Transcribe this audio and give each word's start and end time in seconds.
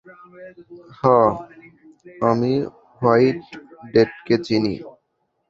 হ্যাঁ, 0.99 1.29
আমি 2.21 2.53
হোয়াইট 2.97 3.39
ডেথকে 3.93 4.35
চিনি। 4.45 4.75